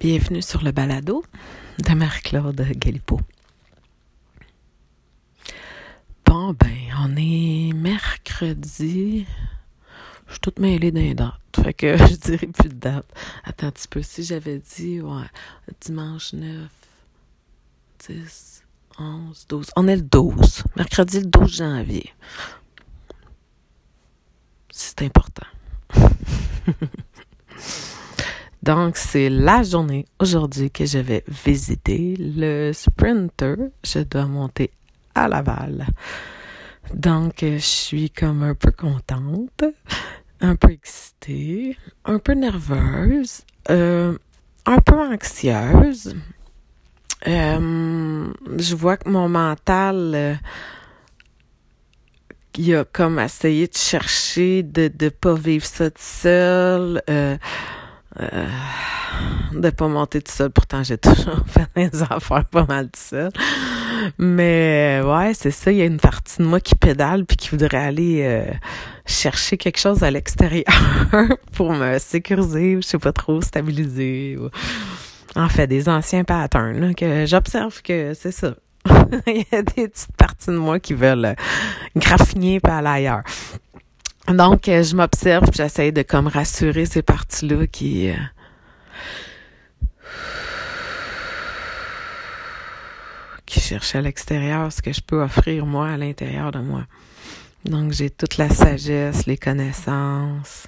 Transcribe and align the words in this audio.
Bienvenue 0.00 0.42
sur 0.42 0.62
le 0.62 0.70
balado 0.70 1.24
de 1.84 1.92
Marie-Claude 1.92 2.60
Galipo. 2.76 3.20
Bon, 6.24 6.52
ben, 6.52 6.94
on 7.00 7.16
est 7.16 7.72
mercredi. 7.74 9.26
Je 10.28 10.32
suis 10.32 10.40
toute 10.40 10.60
mêlée 10.60 10.92
d'un 10.92 11.14
dates. 11.14 11.64
Fait 11.64 11.74
que 11.74 11.96
je 12.06 12.14
dirais 12.14 12.46
plus 12.46 12.68
de 12.68 12.74
date. 12.74 13.06
Attends 13.42 13.66
un 13.66 13.70
petit 13.72 13.88
peu. 13.88 14.00
Si 14.00 14.22
j'avais 14.22 14.60
dit, 14.60 15.00
ouais, 15.00 15.26
dimanche 15.80 16.32
9, 16.32 16.70
10, 18.08 18.64
11, 19.00 19.46
12. 19.48 19.70
On 19.74 19.88
est 19.88 19.96
le 19.96 20.02
12. 20.02 20.62
Mercredi 20.76 21.18
le 21.18 21.26
12 21.26 21.56
janvier. 21.56 22.14
C'est 24.70 25.02
important. 25.02 25.46
Donc, 28.68 28.98
c'est 28.98 29.30
la 29.30 29.62
journée 29.62 30.04
aujourd'hui 30.20 30.70
que 30.70 30.84
je 30.84 30.98
vais 30.98 31.24
visiter 31.26 32.16
le 32.18 32.72
Sprinter. 32.74 33.56
Je 33.82 34.00
dois 34.00 34.26
monter 34.26 34.70
à 35.14 35.26
Laval. 35.26 35.86
Donc, 36.92 37.36
je 37.40 37.56
suis 37.56 38.10
comme 38.10 38.42
un 38.42 38.54
peu 38.54 38.70
contente, 38.70 39.64
un 40.42 40.54
peu 40.54 40.70
excitée, 40.70 41.78
un 42.04 42.18
peu 42.18 42.34
nerveuse, 42.34 43.40
euh, 43.70 44.18
un 44.66 44.78
peu 44.80 45.00
anxieuse. 45.00 46.14
Euh, 47.26 48.30
je 48.58 48.74
vois 48.76 48.98
que 48.98 49.08
mon 49.08 49.30
mental... 49.30 50.12
Euh, 50.14 50.34
il 52.58 52.74
a 52.74 52.84
comme 52.84 53.20
essayé 53.20 53.68
de 53.68 53.76
chercher 53.76 54.64
de 54.64 54.90
ne 55.00 55.08
pas 55.10 55.34
vivre 55.34 55.64
ça 55.64 55.90
tout 55.90 55.96
seul. 56.02 57.00
Euh, 57.08 57.38
euh, 58.20 58.46
de 59.52 59.70
pas 59.70 59.88
monter 59.88 60.22
tout 60.22 60.32
seul. 60.32 60.50
Pourtant, 60.50 60.82
j'ai 60.82 60.98
toujours 60.98 61.42
fait 61.46 61.68
des 61.76 62.02
affaires 62.02 62.44
pas 62.44 62.64
mal 62.66 62.86
tout 62.86 63.00
seul. 63.00 63.30
Mais 64.18 65.00
ouais, 65.04 65.32
c'est 65.34 65.50
ça. 65.50 65.70
Il 65.70 65.78
y 65.78 65.82
a 65.82 65.86
une 65.86 66.00
partie 66.00 66.38
de 66.38 66.44
moi 66.46 66.60
qui 66.60 66.74
pédale 66.74 67.24
puis 67.24 67.36
qui 67.36 67.50
voudrait 67.50 67.78
aller 67.78 68.22
euh, 68.22 68.50
chercher 69.06 69.56
quelque 69.56 69.78
chose 69.78 70.02
à 70.02 70.10
l'extérieur 70.10 70.64
pour 71.52 71.72
me 71.72 71.98
sécuriser, 71.98 72.76
je 72.76 72.86
sais 72.86 72.98
pas 72.98 73.12
trop, 73.12 73.40
stabiliser. 73.40 74.38
En 75.36 75.48
fait, 75.48 75.66
des 75.66 75.88
anciens 75.88 76.24
patterns 76.24 76.94
que 76.94 77.26
j'observe 77.26 77.82
que 77.82 78.14
c'est 78.14 78.32
ça. 78.32 78.54
Il 79.26 79.44
y 79.52 79.56
a 79.56 79.62
des 79.62 79.88
petites 79.88 80.16
parties 80.16 80.50
de 80.50 80.56
moi 80.56 80.80
qui 80.80 80.94
veulent 80.94 81.34
graffiner 81.96 82.60
pas 82.60 82.78
aller 82.78 82.88
ailleurs. 82.88 83.22
Donc, 84.28 84.68
euh, 84.68 84.82
je 84.82 84.94
m'observe, 84.94 85.46
j'essaie 85.54 85.90
de 85.90 86.02
comme 86.02 86.26
rassurer 86.26 86.84
ces 86.84 87.02
parties-là 87.02 87.66
qui... 87.66 88.10
Euh, 88.10 88.14
qui 93.46 93.60
cherchent 93.60 93.94
à 93.94 94.02
l'extérieur 94.02 94.70
ce 94.70 94.82
que 94.82 94.92
je 94.92 95.00
peux 95.00 95.22
offrir 95.22 95.64
moi 95.64 95.88
à 95.88 95.96
l'intérieur 95.96 96.52
de 96.52 96.58
moi. 96.58 96.82
Donc, 97.64 97.92
j'ai 97.92 98.10
toute 98.10 98.36
la 98.36 98.50
sagesse, 98.50 99.24
les 99.24 99.38
connaissances, 99.38 100.66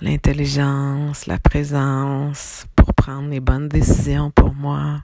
l'intelligence, 0.00 1.26
la 1.26 1.38
présence 1.38 2.66
pour 2.74 2.92
prendre 2.94 3.28
les 3.28 3.40
bonnes 3.40 3.68
décisions 3.68 4.32
pour 4.32 4.52
moi. 4.52 5.02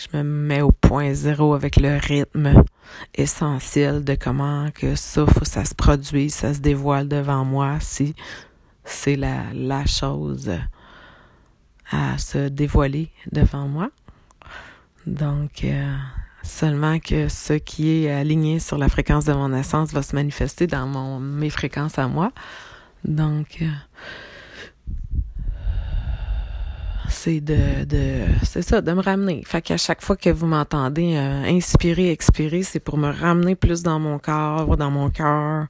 Je 0.00 0.16
me 0.16 0.22
mets 0.22 0.62
au 0.62 0.72
point 0.72 1.12
zéro 1.12 1.54
avec 1.54 1.76
le 1.76 1.98
rythme 1.98 2.64
essentiel 3.14 4.02
de 4.02 4.14
comment 4.14 4.70
que 4.74 4.94
ça, 4.94 5.26
faut 5.26 5.44
ça 5.44 5.64
se 5.64 5.74
produise, 5.74 6.34
ça 6.34 6.54
se 6.54 6.60
dévoile 6.60 7.08
devant 7.08 7.44
moi 7.44 7.78
si 7.80 8.14
c'est 8.84 9.16
la, 9.16 9.44
la 9.52 9.84
chose 9.84 10.50
à 11.90 12.16
se 12.18 12.48
dévoiler 12.48 13.10
devant 13.30 13.68
moi. 13.68 13.90
Donc, 15.06 15.64
euh, 15.64 15.96
seulement 16.42 16.98
que 16.98 17.28
ce 17.28 17.54
qui 17.54 18.04
est 18.04 18.10
aligné 18.10 18.58
sur 18.58 18.78
la 18.78 18.88
fréquence 18.88 19.26
de 19.26 19.32
mon 19.32 19.50
naissance 19.50 19.92
va 19.92 20.02
se 20.02 20.14
manifester 20.14 20.66
dans 20.66 20.86
mon, 20.86 21.18
mes 21.20 21.50
fréquences 21.50 21.98
à 21.98 22.08
moi. 22.08 22.32
Donc, 23.04 23.58
euh, 23.60 23.66
c'est 27.10 27.40
de, 27.40 27.84
de 27.84 28.26
c'est 28.42 28.62
ça, 28.62 28.80
de 28.80 28.92
me 28.92 29.02
ramener. 29.02 29.42
Fait 29.44 29.62
qu'à 29.62 29.76
chaque 29.76 30.02
fois 30.02 30.16
que 30.16 30.30
vous 30.30 30.46
m'entendez 30.46 31.16
euh, 31.16 31.42
inspirer, 31.44 32.10
expirer, 32.10 32.62
c'est 32.62 32.80
pour 32.80 32.96
me 32.98 33.10
ramener 33.10 33.56
plus 33.56 33.82
dans 33.82 33.98
mon 33.98 34.18
corps, 34.18 34.76
dans 34.76 34.90
mon 34.90 35.10
cœur, 35.10 35.66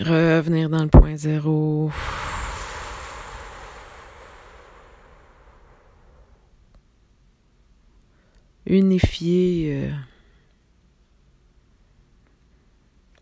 revenir 0.00 0.70
dans 0.70 0.82
le 0.82 0.88
point 0.88 1.16
zéro. 1.16 1.90
Unifier 8.66 9.88
euh, 9.88 9.90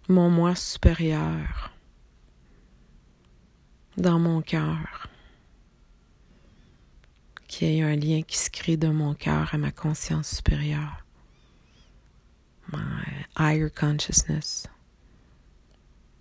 mon 0.08 0.28
moi 0.28 0.54
supérieur 0.54 1.72
dans 3.96 4.18
mon 4.18 4.42
cœur 4.42 5.08
qu'il 7.48 7.68
y 7.68 7.78
ait 7.78 7.82
un 7.82 7.96
lien 7.96 8.22
qui 8.22 8.36
se 8.36 8.50
crée 8.50 8.76
de 8.76 8.88
mon 8.88 9.14
cœur 9.14 9.52
à 9.52 9.58
ma 9.58 9.72
conscience 9.72 10.36
supérieure. 10.36 11.04
My 12.70 13.24
higher 13.36 13.70
consciousness, 13.70 14.66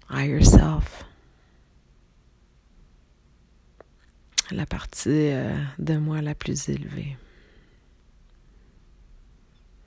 higher 0.09 0.43
self. 0.43 1.03
La 4.49 4.65
partie 4.65 5.09
euh, 5.09 5.57
de 5.77 5.97
moi 5.97 6.21
la 6.21 6.33
plus 6.33 6.69
élevée. 6.69 7.17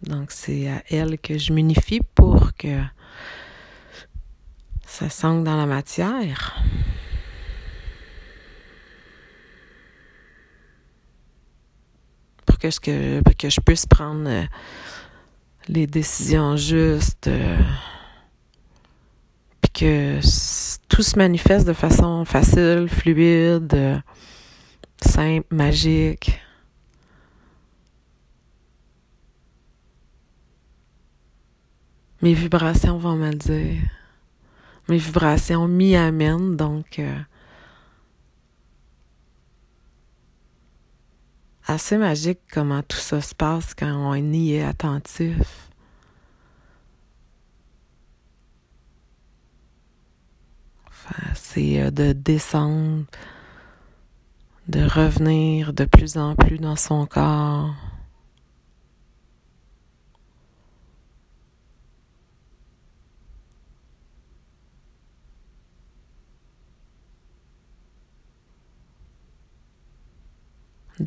Donc 0.03 0.31
c'est 0.31 0.69
à 0.69 0.83
elle 0.91 1.19
que 1.19 1.39
je 1.39 1.55
m'unifie 1.55 2.01
pour 2.15 2.55
que 2.55 2.83
ça 4.87 5.09
s'ancre 5.09 5.45
dans 5.45 5.57
la 5.57 5.67
matière. 5.67 6.63
Que, 12.61 12.81
que, 12.81 13.35
que 13.35 13.49
je 13.49 13.61
puisse 13.61 13.87
prendre 13.87 14.29
euh, 14.29 14.45
les 15.69 15.87
décisions 15.87 16.57
justes, 16.57 17.29
euh, 17.29 17.59
puis 19.61 19.71
que 19.73 20.21
tout 20.89 21.03
se 21.03 21.17
manifeste 21.19 21.67
de 21.67 21.73
façon 21.73 22.25
facile, 22.25 22.89
fluide, 22.89 23.73
euh, 23.75 23.99
simple, 25.01 25.47
magique. 25.51 26.39
Mes 32.23 32.35
vibrations 32.35 32.99
vont 32.99 33.17
me 33.17 33.33
dire. 33.33 33.81
Mes 34.89 34.99
vibrations 34.99 35.67
m'y 35.67 35.97
amènent, 35.97 36.57
donc 36.57 37.01
assez 41.67 41.97
magique 41.97 42.41
comment 42.53 42.83
tout 42.83 42.97
ça 42.97 43.21
se 43.21 43.35
passe 43.35 43.75
quand 43.75 43.93
on 43.93 44.15
y 44.15 44.55
est 44.55 44.65
attentif. 44.65 45.71
c'est 51.35 51.81
euh, 51.81 51.91
de 51.91 52.13
descendre, 52.13 53.05
de 54.69 54.83
revenir 54.83 55.73
de 55.73 55.85
plus 55.85 56.17
en 56.17 56.35
plus 56.35 56.59
dans 56.59 56.77
son 56.77 57.07
corps. 57.07 57.75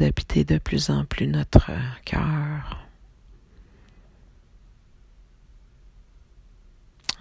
D'habiter 0.03 0.43
de 0.43 0.57
plus 0.57 0.89
en 0.89 1.05
plus 1.05 1.27
notre 1.27 1.71
cœur, 2.03 2.85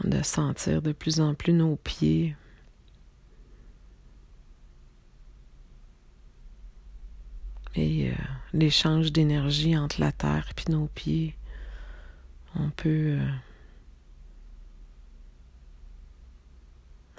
de 0.03 0.21
sentir 0.25 0.83
de 0.83 0.91
plus 0.91 1.21
en 1.21 1.35
plus 1.35 1.53
nos 1.53 1.77
pieds. 1.77 2.35
Et 7.77 8.11
euh, 8.11 8.15
l'échange 8.53 9.13
d'énergie 9.13 9.79
entre 9.79 10.01
la 10.01 10.11
terre 10.11 10.51
et 10.59 10.73
nos 10.73 10.89
pieds, 10.89 11.37
on 12.57 12.69
peut 12.71 13.21
euh, 13.21 13.29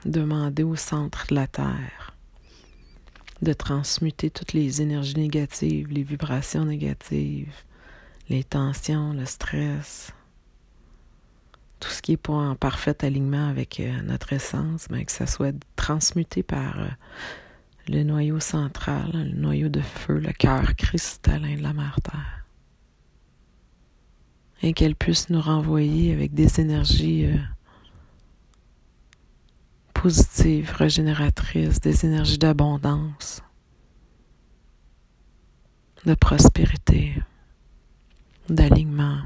demander 0.03 0.63
au 0.63 0.75
centre 0.75 1.25
de 1.29 1.35
la 1.35 1.47
terre 1.47 2.02
de 3.43 3.53
transmuter 3.53 4.29
toutes 4.29 4.53
les 4.53 4.81
énergies 4.81 5.17
négatives, 5.17 5.87
les 5.89 6.03
vibrations 6.03 6.65
négatives, 6.65 7.53
les 8.29 8.43
tensions, 8.43 9.13
le 9.13 9.25
stress, 9.25 10.11
tout 11.79 11.89
ce 11.89 12.01
qui 12.01 12.11
n'est 12.11 12.17
pas 12.17 12.33
en 12.33 12.55
parfait 12.55 13.03
alignement 13.03 13.47
avec 13.47 13.79
euh, 13.79 14.01
notre 14.03 14.33
essence, 14.33 14.87
mais 14.89 15.03
que 15.03 15.11
ça 15.11 15.27
soit 15.27 15.55
transmuté 15.75 16.41
par 16.41 16.79
euh, 16.79 16.87
le 17.89 18.03
noyau 18.03 18.39
central, 18.39 19.11
le 19.13 19.39
noyau 19.39 19.69
de 19.69 19.81
feu, 19.81 20.17
le 20.19 20.31
cœur 20.31 20.75
cristallin 20.75 21.55
de 21.55 21.61
la 21.61 21.73
Mère 21.73 21.99
Terre. 22.01 22.45
Et 24.61 24.71
qu'elle 24.71 24.95
puisse 24.95 25.29
nous 25.29 25.41
renvoyer 25.41 26.13
avec 26.13 26.33
des 26.33 26.61
énergies 26.61 27.27
positives, 30.03 30.73
régénératrices, 30.73 31.79
des 31.79 32.05
énergies 32.05 32.37
d'abondance, 32.37 33.41
de 36.05 36.13
prospérité, 36.13 37.23
d'alignement 38.49 39.21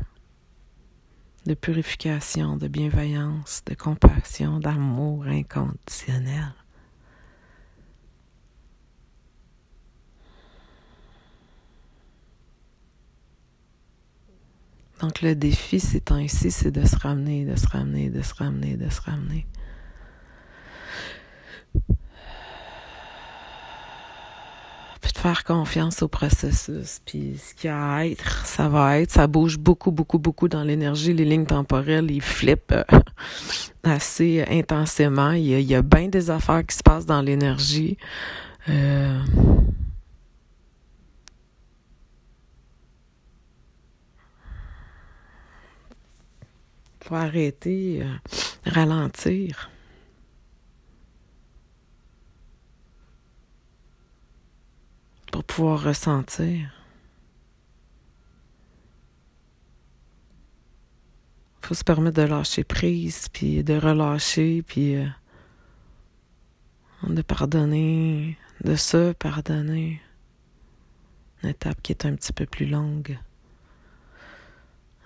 de 1.48 1.56
purification, 1.56 2.58
de 2.58 2.68
bienveillance, 2.68 3.64
de 3.66 3.74
compassion, 3.74 4.60
d'amour 4.60 5.26
inconditionnel. 5.26 6.54
Donc 15.02 15.24
le 15.24 15.34
défi 15.34 15.80
ces 15.80 16.02
temps-ci, 16.02 16.52
c'est 16.52 16.70
de 16.70 16.86
se 16.86 16.98
ramener, 16.98 17.46
de 17.46 17.56
se 17.56 17.66
ramener, 17.66 18.12
de 18.12 18.22
se 18.22 18.36
ramener, 18.36 18.78
de 18.78 18.90
se 18.92 19.02
ramener. 19.02 19.48
Faire 25.28 25.44
confiance 25.44 26.02
au 26.04 26.08
processus. 26.08 27.02
Puis 27.06 27.38
ce 27.38 27.54
qui 27.54 27.68
a 27.68 27.96
à 27.96 28.06
être, 28.06 28.46
ça 28.46 28.70
va 28.70 29.00
être. 29.00 29.12
Ça 29.12 29.28
bouge 29.28 29.58
beaucoup, 29.58 29.92
beaucoup, 29.92 30.20
beaucoup 30.20 30.48
dans 30.48 30.64
l'énergie. 30.64 31.14
Les 31.14 31.26
lignes 31.26 31.46
temporelles, 31.46 32.10
ils 32.10 32.22
flippent 32.22 32.72
euh, 32.72 32.84
assez 33.84 34.46
intensément. 34.50 35.32
Il 35.32 35.48
y, 35.48 35.76
a, 35.76 35.82
bien 35.82 36.08
des 36.08 36.30
affaires 36.30 36.66
qui 36.66 36.78
se 36.78 36.84
passent 36.84 37.06
dans 37.06 37.22
l'énergie. 37.22 37.98
Euh... 38.70 39.20
Faut 47.02 47.16
arrêter, 47.16 48.02
euh, 48.02 48.70
ralentir. 48.72 49.70
Pour 55.32 55.44
pouvoir 55.44 55.84
ressentir. 55.84 56.78
faut 61.68 61.74
se 61.74 61.84
permettre 61.84 62.22
de 62.22 62.28
lâcher 62.28 62.64
prise, 62.64 63.28
puis 63.28 63.62
de 63.62 63.78
relâcher, 63.78 64.64
puis 64.66 64.96
euh, 64.96 65.06
de 67.04 67.22
pardonner, 67.22 68.38
de 68.64 68.78
se 68.78 69.12
pardonner. 69.12 70.02
Une 71.44 71.50
étape 71.50 71.82
qui 71.82 71.92
est 71.92 72.06
un 72.06 72.16
petit 72.16 72.32
peu 72.32 72.46
plus 72.46 72.68
longue. 72.68 73.20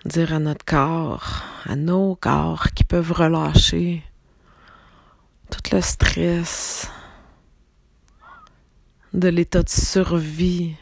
Dire 0.04 0.32
à 0.34 0.38
notre 0.38 0.64
corps, 0.64 1.42
à 1.64 1.74
nos 1.74 2.14
corps 2.14 2.68
qui 2.70 2.84
peuvent 2.84 3.10
relâcher 3.10 4.04
tout 5.50 5.74
le 5.74 5.80
stress, 5.80 6.88
de 9.14 9.28
l'état 9.28 9.62
de 9.62 9.68
survie, 9.68 10.74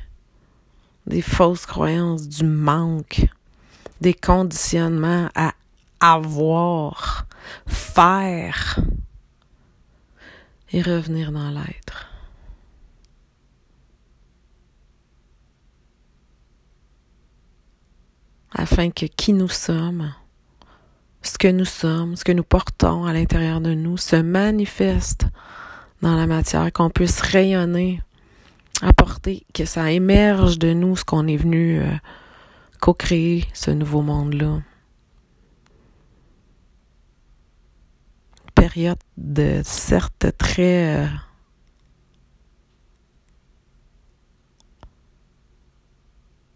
des 1.07 1.23
fausses 1.23 1.67
croyances, 1.67 2.29
du 2.29 2.45
manque, 2.45 3.27
des 4.01 4.15
conditionnements 4.15 5.29
à 5.35 5.55
avoir, 6.01 7.27
faire 7.67 8.79
et 10.73 10.83
revenir 10.83 11.33
dans 11.33 11.51
l'être. 11.51 12.07
Afin 18.53 18.91
que 18.91 19.07
qui 19.07 19.33
nous 19.33 19.49
sommes, 19.49 20.13
ce 21.23 21.39
que 21.39 21.49
nous 21.49 21.65
sommes, 21.65 22.17
ce 22.17 22.25
que 22.25 22.33
nous 22.33 22.45
portons 22.45 23.05
à 23.05 23.13
l'intérieur 23.13 23.61
de 23.61 23.75
nous 23.75 23.97
se 23.97 24.17
manifeste 24.17 25.27
dans 26.03 26.17
la 26.17 26.27
matière, 26.27 26.73
qu'on 26.73 26.91
puisse 26.91 27.21
rayonner 27.21 28.01
apporter, 28.83 29.47
que 29.55 29.65
ça 29.65 29.91
émerge 29.91 30.59
de 30.59 30.73
nous 30.73 30.97
ce 30.97 31.05
qu'on 31.05 31.27
est 31.27 31.37
venu 31.37 31.81
euh, 31.81 31.91
co-créer, 32.81 33.47
ce 33.53 33.71
nouveau 33.71 34.03
monde-là. 34.03 34.61
Période 38.55 38.99
de 39.17 39.63
certes 39.65 40.27
très 40.37 40.99
euh, 40.99 41.07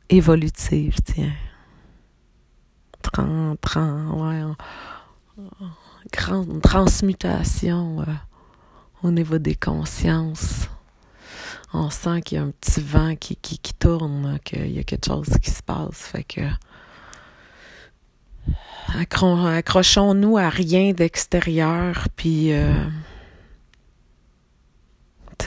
évolutive, 0.08 0.96
tiens. 1.04 1.32
Tran, 3.02 3.56
tran, 3.60 4.10
ouais, 4.20 4.54
grande 6.12 6.60
transmutation 6.62 8.00
euh, 8.00 8.04
au 9.02 9.10
niveau 9.10 9.38
des 9.38 9.54
consciences 9.54 10.68
on 11.74 11.90
sent 11.90 12.22
qu'il 12.22 12.38
y 12.38 12.40
a 12.40 12.44
un 12.44 12.50
petit 12.50 12.80
vent 12.80 13.16
qui, 13.16 13.36
qui, 13.36 13.74
tourne, 13.74 14.38
qu'il 14.44 14.70
y 14.70 14.78
a 14.78 14.84
quelque 14.84 15.06
chose 15.06 15.28
qui 15.42 15.50
se 15.50 15.62
passe. 15.62 15.98
Fait 15.98 16.24
que 16.24 16.40
accrochons-nous 18.96 20.38
à 20.38 20.48
rien 20.48 20.92
d'extérieur, 20.92 22.08
puis 22.16 22.52
euh, 22.52 22.72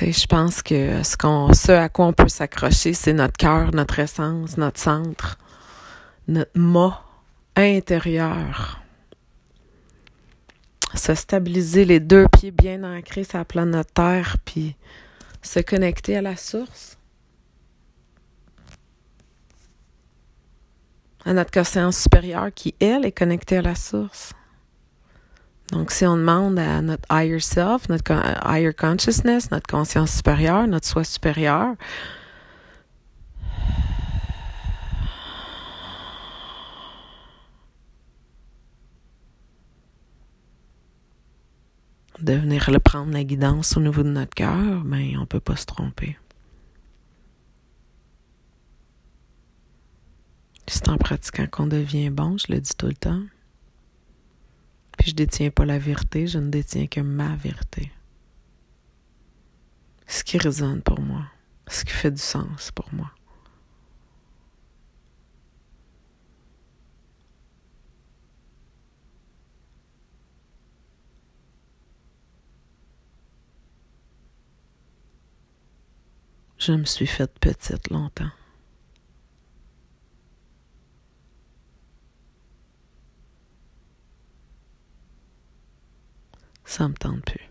je 0.01 0.25
pense 0.27 0.62
que 0.62 1.01
ce 1.03 1.15
ce 1.53 1.71
à 1.71 1.89
quoi 1.89 2.07
on 2.07 2.13
peut 2.13 2.27
s'accrocher, 2.27 2.94
c'est 2.94 3.13
notre 3.13 3.38
cœur, 3.38 3.74
notre 3.74 4.00
essence, 4.00 4.57
notre 4.57 4.79
centre, 4.79 5.38
notre 6.27 6.51
moi 6.56 7.03
intérieur. 7.56 8.81
Se 10.94 11.15
stabiliser 11.15 11.85
les 11.85 12.00
deux 12.00 12.27
pieds 12.38 12.51
bien 12.51 12.83
ancrés 12.83 13.24
sur 13.24 13.38
la 13.38 13.45
planète 13.45 13.94
Terre, 13.94 14.38
puis 14.44 14.75
se 15.42 15.60
connecter 15.60 16.18
à 16.18 16.22
la 16.22 16.36
source, 16.36 16.98
à 21.25 21.34
notre 21.34 21.51
conscience 21.51 21.98
supérieure 21.98 22.50
qui, 22.54 22.75
elle, 22.80 23.06
est 23.06 23.12
connectée 23.12 23.57
à 23.57 23.62
la 23.62 23.75
source. 23.75 24.34
Donc, 25.72 25.91
si 25.91 26.06
on 26.06 26.15
demande 26.15 26.58
à 26.60 26.82
notre 26.82 27.03
higher 27.12 27.39
self, 27.39 27.89
notre 27.89 28.13
higher 28.46 28.74
consciousness, 28.74 29.51
notre 29.51 29.67
conscience 29.67 30.12
supérieure, 30.12 30.65
notre 30.67 30.88
soi 30.88 31.03
supérieur, 31.03 31.75
de 42.27 42.34
venir 42.34 42.69
le 42.69 42.79
prendre 42.79 43.13
la 43.13 43.24
guidance 43.24 43.77
au 43.77 43.79
niveau 43.79 44.03
de 44.03 44.10
notre 44.10 44.36
cœur, 44.36 44.84
mais 44.84 45.13
ben, 45.13 45.19
on 45.22 45.25
peut 45.25 45.39
pas 45.39 45.55
se 45.55 45.65
tromper. 45.65 46.17
C'est 50.67 50.89
en 50.89 50.98
pratiquant 50.98 51.48
qu'on 51.48 51.67
devient 51.67 52.10
bon, 52.10 52.38
je 52.38 52.51
le 52.51 52.60
dis 52.60 52.75
tout 52.77 52.88
le 52.88 52.96
temps. 52.96 53.24
Puis 54.98 55.12
je 55.12 55.15
détiens 55.15 55.51
pas 55.51 55.63
la 55.63 55.79
vérité, 55.79 56.27
je 56.27 56.39
ne 56.39 56.50
détiens 56.50 56.88
que 56.88 57.00
ma 57.00 57.38
vérité. 57.38 57.93
Ce 60.05 60.25
qui 60.25 60.38
résonne 60.38 60.81
pour 60.81 61.00
moi, 61.00 61.24
ce 61.69 61.86
qui 61.86 61.93
fait 61.93 62.12
du 62.12 62.22
sens 62.22 62.72
pour 62.72 62.93
moi. 62.93 63.10
Je 76.67 76.74
me 76.74 76.83
suis 76.83 77.07
faite 77.07 77.39
petite 77.39 77.89
longtemps. 77.91 78.29
Ça 86.65 86.89
me 86.89 86.93
tente 86.93 87.24
plus. 87.24 87.50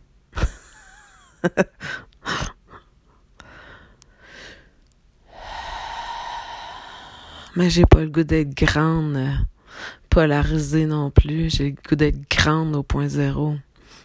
Mais 7.57 7.71
j'ai 7.71 7.87
pas 7.87 8.03
le 8.03 8.11
goût 8.11 8.23
d'être 8.23 8.55
grande, 8.55 9.19
polarisée 10.11 10.85
non 10.85 11.11
plus. 11.11 11.49
J'ai 11.49 11.71
le 11.71 11.77
goût 11.89 11.97
d'être 11.97 12.29
grande 12.29 12.77
au 12.77 12.83
point 12.83 13.09
zéro, 13.09 13.57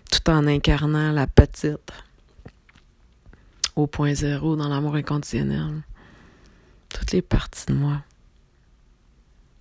tout 0.10 0.30
en 0.30 0.48
incarnant 0.48 1.12
la 1.12 1.28
petite 1.28 1.92
au 3.76 3.88
point 3.88 4.14
zéro 4.14 4.56
dans 4.56 4.68
l'amour 4.68 4.96
inconditionnel. 4.96 5.84
Toutes 6.90 7.12
les 7.12 7.22
parties 7.22 7.66
de 7.68 7.74
moi. 7.74 8.04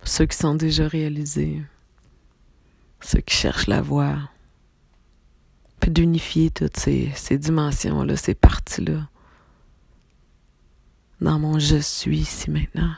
Ceux 0.03 0.25
qui 0.25 0.37
sont 0.37 0.55
déjà 0.55 0.87
réalisés. 0.87 1.61
ceux 3.01 3.21
qui 3.21 3.35
cherchent 3.35 3.67
la 3.67 3.81
voie, 3.81 4.17
puis 5.79 5.89
d'unifier 5.91 6.51
toutes 6.51 6.77
ces, 6.77 7.11
ces 7.15 7.37
dimensions-là, 7.37 8.15
ces 8.15 8.35
parties-là, 8.35 9.09
dans 11.19 11.39
mon 11.39 11.59
je 11.59 11.77
suis 11.77 12.19
ici 12.19 12.49
maintenant. 12.51 12.93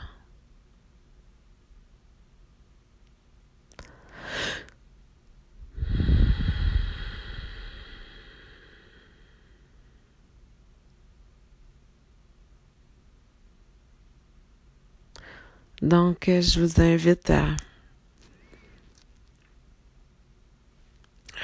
Donc, 15.84 16.30
euh, 16.30 16.40
je 16.40 16.60
vous 16.60 16.80
invite 16.80 17.28
à 17.28 17.44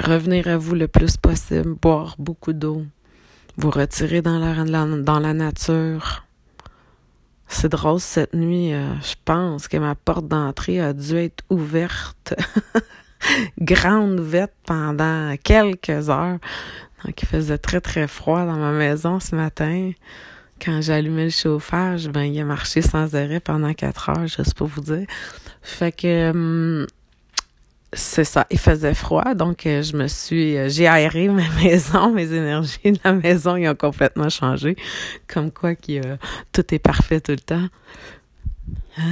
revenir 0.03 0.49
à 0.49 0.57
vous 0.57 0.75
le 0.75 0.89
plus 0.89 1.19
possible, 1.19 1.75
boire 1.75 2.15
beaucoup 2.19 2.55
d'eau, 2.55 2.87
vous 3.59 3.69
retirer 3.69 4.23
dans 4.23 4.39
la, 4.39 5.35
nature. 5.35 6.25
C'est 7.49 7.69
drôle, 7.69 8.01
cette 8.01 8.33
nuit, 8.33 8.73
euh, 8.73 8.95
je 9.03 9.15
pense 9.27 9.69
que 9.69 9.77
ma 9.77 9.95
porte 9.95 10.27
d'entrée 10.27 10.81
a 10.81 10.95
dû 10.95 11.17
être 11.17 11.45
ouverte, 11.51 12.35
grande 13.61 14.21
ouverte 14.21 14.55
pendant 14.65 15.37
quelques 15.45 16.09
heures. 16.09 16.39
Donc, 17.05 17.21
il 17.21 17.29
faisait 17.29 17.59
très, 17.59 17.83
très 17.83 18.09
froid 18.09 18.47
dans 18.47 18.57
ma 18.57 18.73
maison 18.73 19.21
ce 19.21 19.37
matin 19.37 19.93
quand 20.63 20.81
allumé 20.89 21.25
le 21.25 21.31
chauffage, 21.31 22.09
ben 22.09 22.23
il 22.23 22.41
a 22.41 22.45
marché 22.45 22.83
sans 22.83 23.15
arrêt 23.15 23.41
pendant 23.41 23.73
quatre 23.75 24.11
heures, 24.11 24.29
sais 24.29 24.43
pas 24.57 24.65
vous 24.65 24.81
dire. 24.81 25.07
Fait 25.63 25.93
que 25.93 26.31
hum, 26.31 26.87
c'est 27.93 28.25
ça, 28.25 28.47
il 28.51 28.59
faisait 28.59 28.95
froid, 28.95 29.35
donc 29.35 29.67
euh, 29.67 29.83
je 29.83 29.97
me 29.97 30.07
suis, 30.07 30.57
euh, 30.57 30.69
j'ai 30.69 30.87
aéré 30.87 31.29
ma 31.29 31.49
maison, 31.63 32.13
mes 32.13 32.33
énergies 32.33 32.93
de 32.93 32.99
la 33.05 33.13
maison, 33.13 33.57
ils 33.57 33.69
ont 33.69 33.75
complètement 33.75 34.29
changé, 34.29 34.77
comme 35.27 35.51
quoi 35.51 35.75
qui 35.75 36.01
tout 36.53 36.75
est 36.75 36.79
parfait 36.79 37.21
tout 37.21 37.33
le 37.33 37.39
temps. 37.39 37.67
Ah. 38.97 39.03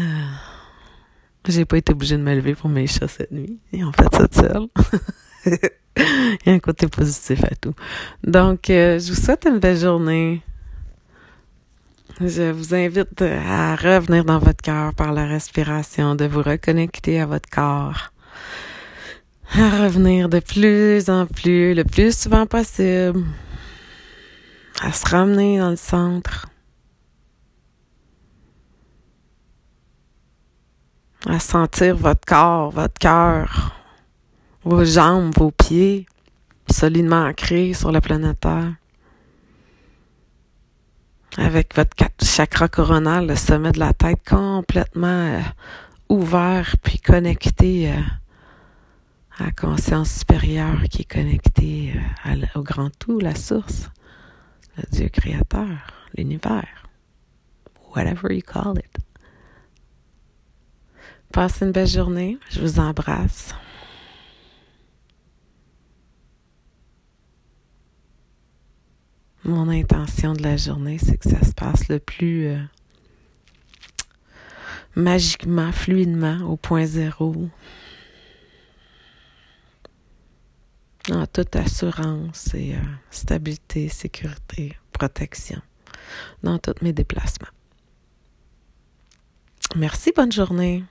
J'ai 1.49 1.65
pas 1.65 1.79
été 1.79 1.93
obligée 1.93 2.19
de 2.19 2.23
me 2.23 2.35
lever 2.35 2.55
pour 2.55 2.69
mes 2.69 2.87
chats 2.87 3.09
cette 3.09 3.33
nuit. 3.33 3.59
Ils 3.73 3.85
ont 3.85 3.93
fait 3.93 4.15
ça 4.15 4.27
seul. 4.31 4.67
Il 5.97 6.47
y 6.47 6.51
a 6.51 6.53
un 6.53 6.59
côté 6.59 6.87
positif 6.89 7.43
à 7.43 7.55
tout. 7.57 7.75
Donc, 8.23 8.69
euh, 8.69 8.99
je 8.99 9.13
vous 9.13 9.21
souhaite 9.21 9.47
une 9.47 9.59
belle 9.59 9.79
journée. 9.79 10.43
Je 12.21 12.51
vous 12.51 12.75
invite 12.75 13.23
à 13.23 13.77
revenir 13.77 14.25
dans 14.25 14.41
votre 14.41 14.61
cœur 14.61 14.93
par 14.93 15.13
la 15.13 15.25
respiration, 15.25 16.17
de 16.17 16.25
vous 16.25 16.43
reconnecter 16.43 17.21
à 17.21 17.27
votre 17.27 17.49
corps, 17.49 18.11
à 19.55 19.85
revenir 19.85 20.29
de 20.29 20.41
plus 20.41 21.11
en 21.11 21.27
plus, 21.27 21.75
le 21.75 21.85
plus 21.85 22.19
souvent 22.19 22.45
possible, 22.45 23.25
à 24.83 24.93
se 24.93 25.09
ramener 25.09 25.59
dans 25.59 25.71
le 25.71 25.77
centre, 25.77 26.49
à 31.25 31.39
sentir 31.39 31.97
votre 31.97 32.27
corps, 32.27 32.73
votre 32.73 32.99
cœur, 32.99 33.77
vos 34.65 34.85
jambes, 34.85 35.33
vos 35.37 35.53
pieds 35.53 36.07
solidement 36.69 37.27
ancrés 37.27 37.75
sur 37.75 37.93
la 37.93 38.01
planète 38.01 38.41
Terre 38.41 38.75
avec 41.37 41.75
votre 41.75 41.95
chakra 42.23 42.69
coronal, 42.69 43.27
le 43.27 43.37
sommet 43.37 43.73
de 43.73 43.79
la 43.79 43.93
tête 43.93 44.21
complètement 44.27 45.07
euh, 45.07 45.41
ouvert 46.09 46.77
puis 46.83 46.99
connecté 46.99 47.91
euh, 47.91 48.01
à 49.39 49.45
la 49.47 49.51
conscience 49.53 50.11
supérieure 50.11 50.83
qui 50.91 51.03
est 51.03 51.13
connectée 51.13 51.95
euh, 52.27 52.47
au 52.55 52.63
grand 52.63 52.91
tout, 52.99 53.21
la 53.21 53.35
source, 53.35 53.91
le 54.77 54.85
Dieu 54.91 55.09
créateur, 55.09 55.69
l'univers, 56.17 56.89
whatever 57.95 58.35
you 58.35 58.43
call 58.43 58.79
it. 58.79 58.99
Passez 61.33 61.67
une 61.67 61.73
belle 61.73 61.87
journée, 61.87 62.39
je 62.51 62.61
vous 62.61 62.81
embrasse. 62.81 63.55
Mon 69.49 69.71
intention 69.71 70.35
de 70.35 70.43
la 70.43 70.59
journée, 70.59 70.99
c'est 70.99 71.17
que 71.17 71.27
ça 71.27 71.43
se 71.43 71.55
passe 71.55 71.89
le 71.89 71.99
plus 71.99 72.49
euh, 72.49 72.59
magiquement, 74.95 75.73
fluidement, 75.73 76.43
au 76.43 76.59
point 76.59 76.85
zéro. 76.85 77.49
En 81.11 81.27
toute 81.27 81.57
assurance 81.57 82.53
et 82.53 82.75
euh, 82.75 82.81
stabilité, 83.11 83.89
sécurité, 83.89 84.77
protection 84.93 85.63
dans 86.43 86.59
tous 86.59 86.75
mes 86.83 86.93
déplacements. 86.93 87.49
Merci, 89.77 90.13
bonne 90.15 90.31
journée 90.31 90.85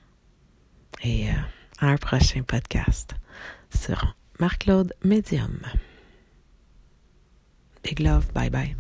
et 1.04 1.30
euh, 1.30 1.34
à 1.78 1.90
un 1.90 1.98
prochain 1.98 2.42
podcast 2.42 3.14
sur 3.70 4.16
Marc-Claude 4.40 4.96
Medium. 5.04 5.60
Big 7.84 8.00
love. 8.00 8.34
Bye 8.34 8.50
bye. 8.50 8.78